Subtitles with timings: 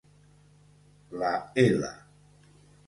[1.21, 1.93] La L